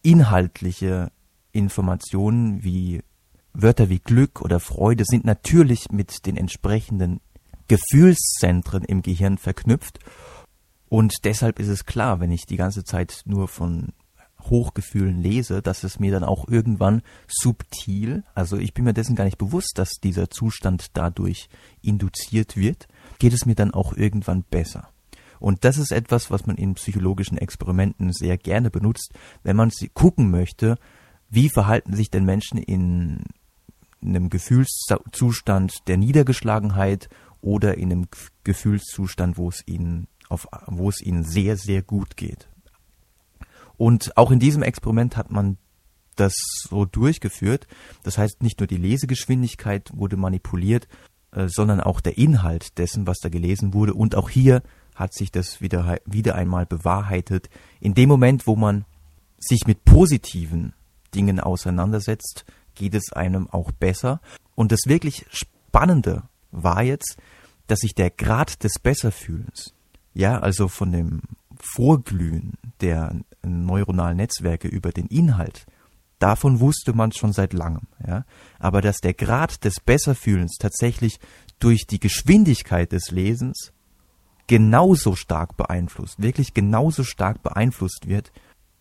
inhaltliche 0.03 1.11
Informationen 1.53 2.63
wie 2.63 3.03
Wörter 3.53 3.89
wie 3.89 3.99
Glück 3.99 4.41
oder 4.43 4.61
Freude 4.61 5.05
sind 5.07 5.25
natürlich 5.25 5.91
mit 5.91 6.27
den 6.27 6.37
entsprechenden 6.37 7.21
Gefühlszentren 7.67 8.85
im 8.85 9.03
Gehirn 9.03 9.39
verknüpft 9.39 9.99
und 10.89 11.15
deshalb 11.25 11.59
ist 11.59 11.69
es 11.69 11.85
klar, 11.85 12.21
wenn 12.21 12.31
ich 12.31 12.47
die 12.47 12.57
ganze 12.57 12.85
Zeit 12.85 13.23
nur 13.27 13.49
von 13.49 13.93
Hochgefühlen 14.41 15.21
lese, 15.21 15.61
dass 15.61 15.85
es 15.85 15.99
mir 15.99 16.13
dann 16.13 16.25
auch 16.25 16.49
irgendwann 16.49 17.03
subtil, 17.29 18.25
also 18.35 18.57
ich 18.57 18.73
bin 18.73 18.85
mir 18.85 18.95
dessen 18.95 19.17
gar 19.17 19.25
nicht 19.25 19.39
bewusst, 19.39 19.73
dass 19.77 19.91
dieser 20.03 20.31
Zustand 20.31 20.97
dadurch 20.97 21.49
induziert 21.83 22.57
wird, 22.57 22.89
geht 23.19 23.33
es 23.33 23.47
mir 23.47 23.55
dann 23.55 23.75
auch 23.75 23.93
irgendwann 23.93 24.45
besser. 24.45 24.89
Und 25.41 25.65
das 25.65 25.79
ist 25.79 25.93
etwas, 25.93 26.31
was 26.31 26.47
man 26.47 26.57
in 26.57 26.75
psychologischen 26.75 27.39
Experimenten 27.39 28.13
sehr 28.13 28.39
gerne 28.39 28.71
benutzt, 28.71 29.13
wenn 29.43 29.57
man 29.57 29.71
gucken 29.95 30.31
möchte, 30.31 30.77
wie 31.31 31.49
verhalten 31.49 31.95
sich 31.95 32.11
denn 32.11 32.25
Menschen 32.25 32.59
in 32.59 33.25
einem 34.03 34.31
Gefühlszustand 34.31 35.89
der 35.89 35.97
Niedergeschlagenheit 35.97 37.09
oder 37.41 37.77
in 37.77 37.93
einem 37.93 38.07
Gefühlszustand, 38.45 39.37
wo 39.37 39.49
es 39.49 39.63
ihnen 39.67 40.09
auf, 40.29 40.47
wo 40.67 40.89
es 40.89 41.01
ihnen 41.01 41.25
sehr, 41.25 41.57
sehr 41.57 41.83
gut 41.83 42.17
geht. 42.17 42.49
Und 43.77 44.17
auch 44.17 44.31
in 44.31 44.41
diesem 44.41 44.63
Experiment 44.63 45.17
hat 45.17 45.31
man 45.31 45.57
das 46.17 46.35
so 46.69 46.85
durchgeführt. 46.85 47.67
Das 48.03 48.19
heißt, 48.19 48.43
nicht 48.43 48.59
nur 48.61 48.67
die 48.67 48.77
Lesegeschwindigkeit 48.77 49.91
wurde 49.95 50.17
manipuliert, 50.17 50.89
äh, 51.31 51.47
sondern 51.49 51.81
auch 51.81 52.01
der 52.01 52.19
Inhalt 52.19 52.77
dessen, 52.79 53.07
was 53.07 53.19
da 53.19 53.29
gelesen 53.29 53.73
wurde. 53.73 53.95
Und 53.95 54.17
auch 54.17 54.29
hier 54.29 54.63
hat 54.99 55.15
sich 55.15 55.31
das 55.31 55.61
wieder, 55.61 55.99
wieder 56.05 56.35
einmal 56.35 56.67
bewahrheitet. 56.67 57.49
In 57.81 57.95
dem 57.95 58.09
Moment, 58.09 58.47
wo 58.47 58.57
man 58.57 58.85
sich 59.39 59.67
mit 59.67 59.85
positiven 59.85 60.75
Dingen 61.15 61.39
auseinandersetzt, 61.41 62.45
geht 62.75 62.95
es 62.95 63.13
einem 63.13 63.49
auch 63.49 63.71
besser. 63.71 64.21
Und 64.55 64.73
das 64.73 64.81
wirklich 64.87 65.25
Spannende 65.31 66.25
war 66.51 66.83
jetzt, 66.83 67.17
dass 67.69 67.81
sich 67.81 67.95
der 67.95 68.11
Grad 68.11 68.65
des 68.65 68.73
Besserfühlens, 68.83 69.75
ja, 70.15 70.39
also 70.41 70.69
von 70.69 70.91
dem 70.91 71.21
Vorglühen 71.61 72.55
der 72.81 73.15
neuronalen 73.43 74.17
Netzwerke 74.17 74.69
über 74.69 74.91
den 74.91 75.07
Inhalt, 75.07 75.67
davon 76.19 76.61
wusste 76.61 76.93
man 76.93 77.13
schon 77.13 77.33
seit 77.33 77.53
langem, 77.53 77.87
ja. 78.05 78.25
Aber 78.59 78.81
dass 78.81 78.99
der 78.99 79.15
Grad 79.15 79.65
des 79.65 79.81
Besserfühlens 79.81 80.57
tatsächlich 80.59 81.21
durch 81.61 81.87
die 81.87 82.01
Geschwindigkeit 82.01 82.91
des 82.93 83.11
Lesens 83.11 83.73
genauso 84.49 85.15
stark 85.15 85.57
beeinflusst, 85.57 86.21
wirklich 86.21 86.55
genauso 86.55 87.05
stark 87.05 87.43
beeinflusst 87.45 88.09
wird, 88.09 88.33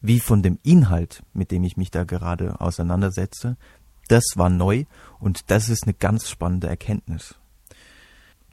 wie 0.02 0.20
von 0.20 0.42
dem 0.42 0.58
Inhalt, 0.64 1.22
mit 1.34 1.52
dem 1.52 1.64
ich 1.64 1.78
mich 1.78 1.92
da 1.92 2.04
gerade 2.04 2.60
auseinandersetze, 2.60 3.58
das 4.08 4.24
war 4.36 4.50
neu 4.50 4.86
und 5.20 5.52
das 5.52 5.70
ist 5.70 5.84
eine 5.84 5.94
ganz 5.94 6.30
spannende 6.30 6.68
Erkenntnis, 6.68 7.36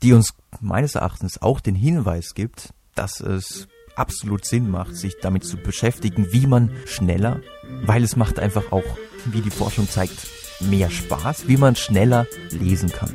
die 0.02 0.12
uns 0.12 0.34
meines 0.60 0.96
Erachtens 0.96 1.40
auch 1.40 1.60
den 1.60 1.76
Hinweis 1.76 2.34
gibt, 2.34 2.74
dass 2.94 3.20
es 3.20 3.68
absolut 3.94 4.44
Sinn 4.44 4.68
macht, 4.68 4.96
sich 4.96 5.14
damit 5.22 5.44
zu 5.44 5.56
beschäftigen, 5.56 6.32
wie 6.32 6.48
man 6.48 6.70
schneller, 6.86 7.40
weil 7.84 8.02
es 8.02 8.16
macht 8.16 8.40
einfach 8.40 8.72
auch, 8.72 8.98
wie 9.26 9.40
die 9.40 9.50
Forschung 9.50 9.88
zeigt, 9.88 10.26
mehr 10.60 10.90
Spaß, 10.90 11.46
wie 11.46 11.56
man 11.56 11.76
schneller 11.76 12.26
lesen 12.50 12.90
kann. 12.90 13.14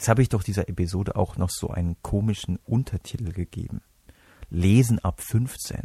Jetzt 0.00 0.08
habe 0.08 0.22
ich 0.22 0.30
doch 0.30 0.42
dieser 0.42 0.66
Episode 0.70 1.14
auch 1.14 1.36
noch 1.36 1.50
so 1.50 1.68
einen 1.68 1.94
komischen 2.00 2.58
Untertitel 2.64 3.32
gegeben. 3.32 3.82
Lesen 4.48 4.98
ab 5.00 5.20
15. 5.20 5.82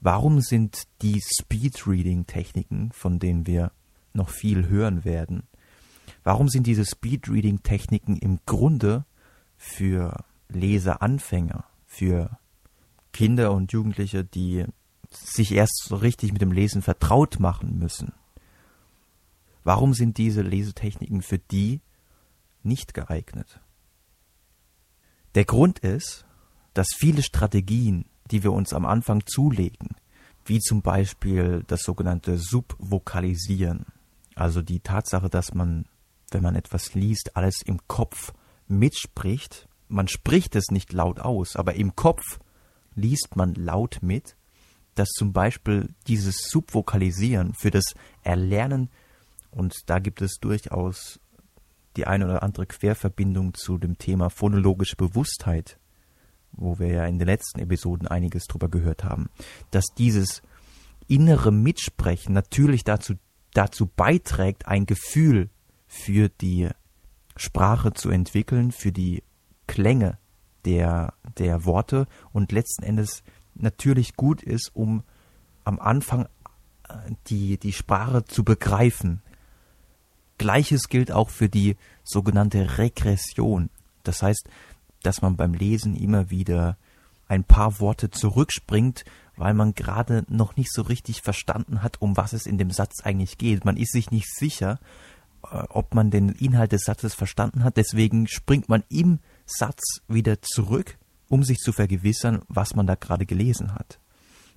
Warum 0.00 0.40
sind 0.40 0.88
die 1.00 1.22
Speedreading-Techniken, 1.22 2.90
von 2.90 3.20
denen 3.20 3.46
wir 3.46 3.70
noch 4.12 4.30
viel 4.30 4.66
hören 4.66 5.04
werden, 5.04 5.44
warum 6.24 6.48
sind 6.48 6.66
diese 6.66 6.84
Speedreading-Techniken 6.84 8.16
im 8.16 8.40
Grunde 8.44 9.04
für 9.56 10.24
Leseranfänger, 10.48 11.64
für 11.86 12.40
Kinder 13.12 13.52
und 13.52 13.70
Jugendliche, 13.70 14.24
die 14.24 14.64
sich 15.12 15.52
erst 15.52 15.84
so 15.84 15.94
richtig 15.94 16.32
mit 16.32 16.42
dem 16.42 16.50
Lesen 16.50 16.82
vertraut 16.82 17.38
machen 17.38 17.78
müssen? 17.78 18.14
Warum 19.62 19.94
sind 19.94 20.18
diese 20.18 20.42
Lesetechniken 20.42 21.22
für 21.22 21.38
die 21.38 21.82
nicht 22.62 22.94
geeignet? 22.94 23.60
Der 25.34 25.44
Grund 25.44 25.78
ist, 25.80 26.24
dass 26.74 26.88
viele 26.96 27.22
Strategien, 27.22 28.06
die 28.30 28.42
wir 28.42 28.52
uns 28.52 28.72
am 28.72 28.86
Anfang 28.86 29.26
zulegen, 29.26 29.96
wie 30.44 30.60
zum 30.60 30.82
Beispiel 30.82 31.62
das 31.66 31.82
sogenannte 31.82 32.38
Subvokalisieren, 32.38 33.86
also 34.34 34.62
die 34.62 34.80
Tatsache, 34.80 35.28
dass 35.28 35.54
man, 35.54 35.86
wenn 36.30 36.42
man 36.42 36.54
etwas 36.54 36.94
liest, 36.94 37.36
alles 37.36 37.62
im 37.64 37.80
Kopf 37.86 38.32
mitspricht, 38.66 39.68
man 39.88 40.08
spricht 40.08 40.54
es 40.56 40.70
nicht 40.70 40.92
laut 40.92 41.20
aus, 41.20 41.56
aber 41.56 41.74
im 41.74 41.96
Kopf 41.96 42.38
liest 42.94 43.36
man 43.36 43.54
laut 43.54 43.98
mit, 44.02 44.36
dass 44.94 45.08
zum 45.10 45.32
Beispiel 45.32 45.94
dieses 46.06 46.48
Subvokalisieren 46.48 47.54
für 47.54 47.70
das 47.70 47.94
Erlernen 48.22 48.90
und 49.50 49.74
da 49.86 49.98
gibt 49.98 50.22
es 50.22 50.38
durchaus 50.40 51.20
die 51.98 52.06
eine 52.06 52.26
oder 52.26 52.42
andere 52.44 52.64
Querverbindung 52.66 53.54
zu 53.54 53.76
dem 53.76 53.98
Thema 53.98 54.30
phonologische 54.30 54.94
Bewusstheit, 54.96 55.78
wo 56.52 56.78
wir 56.78 56.88
ja 56.88 57.06
in 57.06 57.18
den 57.18 57.26
letzten 57.26 57.58
Episoden 57.58 58.06
einiges 58.06 58.46
drüber 58.46 58.68
gehört 58.68 59.02
haben, 59.02 59.28
dass 59.72 59.86
dieses 59.98 60.42
innere 61.08 61.50
Mitsprechen 61.50 62.32
natürlich 62.32 62.84
dazu, 62.84 63.14
dazu 63.52 63.86
beiträgt, 63.86 64.68
ein 64.68 64.86
Gefühl 64.86 65.50
für 65.88 66.28
die 66.28 66.68
Sprache 67.36 67.92
zu 67.92 68.10
entwickeln, 68.10 68.70
für 68.70 68.92
die 68.92 69.24
Klänge 69.66 70.18
der, 70.64 71.14
der 71.36 71.64
Worte 71.64 72.06
und 72.32 72.52
letzten 72.52 72.84
Endes 72.84 73.24
natürlich 73.54 74.14
gut 74.14 74.42
ist, 74.42 74.70
um 74.72 75.02
am 75.64 75.80
Anfang 75.80 76.28
äh, 76.88 76.94
die, 77.26 77.58
die 77.58 77.72
Sprache 77.72 78.24
zu 78.24 78.44
begreifen, 78.44 79.20
Gleiches 80.38 80.88
gilt 80.88 81.12
auch 81.12 81.30
für 81.30 81.48
die 81.48 81.76
sogenannte 82.04 82.78
Regression. 82.78 83.70
Das 84.04 84.22
heißt, 84.22 84.48
dass 85.02 85.22
man 85.22 85.36
beim 85.36 85.54
Lesen 85.54 85.94
immer 85.94 86.30
wieder 86.30 86.76
ein 87.28 87.44
paar 87.44 87.78
Worte 87.80 88.10
zurückspringt, 88.10 89.04
weil 89.36 89.54
man 89.54 89.74
gerade 89.74 90.24
noch 90.28 90.56
nicht 90.56 90.72
so 90.72 90.82
richtig 90.82 91.22
verstanden 91.22 91.82
hat, 91.82 92.00
um 92.00 92.16
was 92.16 92.32
es 92.32 92.46
in 92.46 92.58
dem 92.58 92.70
Satz 92.70 93.02
eigentlich 93.02 93.38
geht. 93.38 93.64
Man 93.64 93.76
ist 93.76 93.92
sich 93.92 94.10
nicht 94.10 94.28
sicher, 94.34 94.80
äh, 95.44 95.62
ob 95.68 95.94
man 95.94 96.10
den 96.10 96.30
Inhalt 96.30 96.72
des 96.72 96.82
Satzes 96.84 97.14
verstanden 97.14 97.62
hat. 97.64 97.76
Deswegen 97.76 98.26
springt 98.26 98.68
man 98.68 98.82
im 98.88 99.20
Satz 99.46 100.00
wieder 100.08 100.42
zurück, 100.42 100.98
um 101.28 101.44
sich 101.44 101.58
zu 101.58 101.72
vergewissern, 101.72 102.42
was 102.48 102.74
man 102.74 102.86
da 102.86 102.94
gerade 102.94 103.26
gelesen 103.26 103.74
hat. 103.74 104.00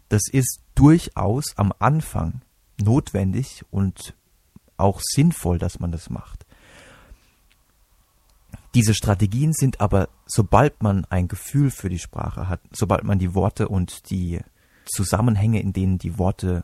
Das 0.09 0.23
ist 0.31 0.61
durchaus 0.75 1.53
am 1.57 1.73
Anfang 1.79 2.41
notwendig 2.81 3.63
und 3.69 4.15
auch 4.81 4.99
sinnvoll, 5.01 5.57
dass 5.57 5.79
man 5.79 5.91
das 5.91 6.09
macht. 6.09 6.45
Diese 8.73 8.93
Strategien 8.93 9.51
sind 9.53 9.81
aber, 9.81 10.07
sobald 10.25 10.81
man 10.81 11.05
ein 11.09 11.27
Gefühl 11.27 11.71
für 11.71 11.89
die 11.89 11.99
Sprache 11.99 12.47
hat, 12.47 12.61
sobald 12.71 13.03
man 13.03 13.19
die 13.19 13.33
Worte 13.35 13.67
und 13.67 14.09
die 14.09 14.39
Zusammenhänge, 14.85 15.61
in 15.61 15.73
denen 15.73 15.97
die 15.97 16.17
Worte 16.17 16.63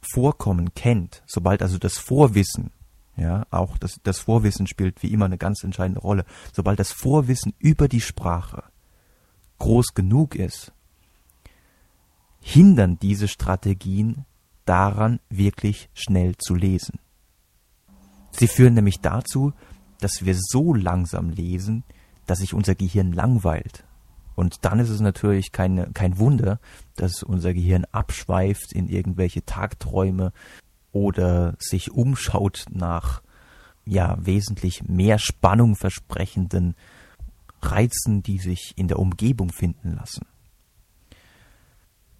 vorkommen, 0.00 0.74
kennt, 0.74 1.22
sobald 1.26 1.62
also 1.62 1.78
das 1.78 1.98
Vorwissen, 1.98 2.70
ja, 3.16 3.46
auch 3.50 3.78
das, 3.78 4.00
das 4.02 4.18
Vorwissen 4.18 4.66
spielt 4.66 5.02
wie 5.02 5.12
immer 5.12 5.26
eine 5.26 5.38
ganz 5.38 5.62
entscheidende 5.62 6.00
Rolle, 6.00 6.24
sobald 6.52 6.78
das 6.78 6.92
Vorwissen 6.92 7.54
über 7.58 7.88
die 7.88 8.00
Sprache 8.00 8.64
groß 9.58 9.94
genug 9.94 10.34
ist, 10.34 10.72
hindern 12.40 12.98
diese 13.00 13.28
Strategien 13.28 14.24
daran, 14.64 15.20
wirklich 15.28 15.88
schnell 15.94 16.36
zu 16.36 16.54
lesen. 16.54 16.98
Sie 18.36 18.48
führen 18.48 18.74
nämlich 18.74 19.00
dazu, 19.00 19.52
dass 20.00 20.24
wir 20.24 20.34
so 20.36 20.74
langsam 20.74 21.30
lesen, 21.30 21.84
dass 22.26 22.38
sich 22.38 22.54
unser 22.54 22.74
Gehirn 22.74 23.12
langweilt. 23.12 23.84
Und 24.34 24.64
dann 24.64 24.80
ist 24.80 24.90
es 24.90 25.00
natürlich 25.00 25.52
keine, 25.52 25.90
kein 25.92 26.18
Wunder, 26.18 26.58
dass 26.96 27.22
unser 27.22 27.54
Gehirn 27.54 27.84
abschweift 27.92 28.72
in 28.72 28.88
irgendwelche 28.88 29.44
Tagträume 29.44 30.32
oder 30.90 31.54
sich 31.58 31.92
umschaut 31.92 32.66
nach 32.70 33.22
ja 33.84 34.16
wesentlich 34.20 34.88
mehr 34.88 35.18
Spannung 35.18 35.76
versprechenden 35.76 36.74
Reizen, 37.62 38.22
die 38.22 38.38
sich 38.38 38.72
in 38.76 38.88
der 38.88 38.98
Umgebung 38.98 39.52
finden 39.52 39.94
lassen. 39.94 40.26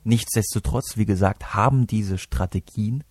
Nichtsdestotrotz, 0.05 0.97
wie 0.97 1.07
gesagt, 1.07 1.55
haben 1.55 1.87
diese 1.87 2.19
Strategien 2.19 3.05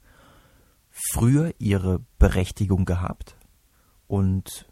früher 0.93 1.53
ihre 1.57 2.01
Berechtigung 2.19 2.85
gehabt 2.85 3.35
und 4.07 4.69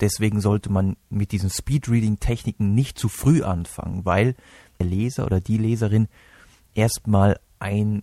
deswegen 0.00 0.40
sollte 0.40 0.70
man 0.70 0.96
mit 1.08 1.30
diesen 1.32 1.48
Speedreading-Techniken 1.48 2.74
nicht 2.74 2.98
zu 2.98 3.08
früh 3.08 3.42
anfangen, 3.42 4.04
weil 4.04 4.34
der 4.78 4.86
Leser 4.86 5.24
oder 5.24 5.40
die 5.40 5.58
Leserin 5.58 6.08
erstmal 6.74 7.38
ein 7.60 8.02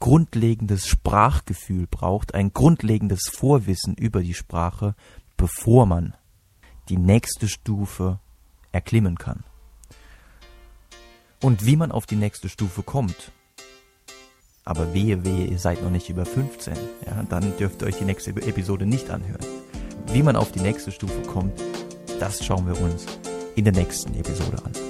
grundlegendes 0.00 0.86
Sprachgefühl 0.86 1.86
braucht, 1.86 2.34
ein 2.34 2.52
grundlegendes 2.52 3.28
Vorwissen 3.28 3.94
über 3.94 4.22
die 4.22 4.34
Sprache, 4.34 4.94
bevor 5.36 5.86
man 5.86 6.14
die 6.88 6.98
nächste 6.98 7.48
Stufe 7.48 8.18
erklimmen 8.72 9.16
kann. 9.16 9.44
Und 11.42 11.64
wie 11.64 11.76
man 11.76 11.92
auf 11.92 12.06
die 12.06 12.16
nächste 12.16 12.48
Stufe 12.48 12.82
kommt, 12.82 13.32
aber 14.66 14.92
wehe, 14.92 15.24
wehe, 15.24 15.46
ihr 15.46 15.58
seid 15.58 15.82
noch 15.82 15.90
nicht 15.90 16.10
über 16.10 16.26
15, 16.26 16.74
ja, 17.06 17.22
dann 17.30 17.56
dürft 17.56 17.80
ihr 17.80 17.88
euch 17.88 17.96
die 17.96 18.04
nächste 18.04 18.30
Episode 18.30 18.84
nicht 18.84 19.10
anhören. 19.10 19.46
Wie 20.12 20.22
man 20.22 20.36
auf 20.36 20.52
die 20.52 20.60
nächste 20.60 20.92
Stufe 20.92 21.22
kommt, 21.22 21.58
das 22.20 22.44
schauen 22.44 22.66
wir 22.66 22.78
uns 22.80 23.06
in 23.54 23.64
der 23.64 23.72
nächsten 23.72 24.14
Episode 24.14 24.58
an. 24.64 24.85